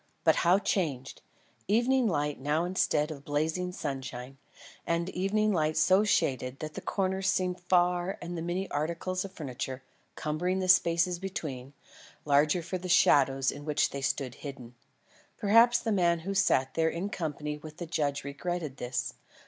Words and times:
but 0.23 0.37
how 0.37 0.57
changed! 0.57 1.21
Evening 1.67 2.07
light 2.07 2.39
now 2.39 2.65
instead 2.65 3.11
of 3.11 3.23
blazing 3.23 3.71
sunshine; 3.71 4.37
and 4.87 5.09
evening 5.09 5.53
light 5.53 5.77
so 5.77 6.03
shaded 6.03 6.57
that 6.57 6.73
the 6.73 6.81
corners 6.81 7.27
seemed 7.27 7.59
far 7.59 8.17
and 8.19 8.35
the 8.35 8.41
many 8.41 8.67
articles 8.71 9.23
of 9.23 9.31
furniture, 9.31 9.83
cumbering 10.15 10.57
the 10.57 10.67
spaces 10.67 11.19
between, 11.19 11.73
larger 12.25 12.63
for 12.63 12.79
the 12.79 12.89
shadows 12.89 13.51
in 13.51 13.63
which 13.63 13.91
they 13.91 14.01
stood 14.01 14.33
hidden. 14.33 14.73
Perhaps 15.37 15.77
the 15.77 15.91
man 15.91 16.21
who 16.21 16.33
sat 16.33 16.73
there 16.73 16.89
in 16.89 17.07
company 17.09 17.59
with 17.59 17.77
the 17.77 17.85
judge 17.85 18.23
regretted 18.23 18.77
this. 18.77 19.13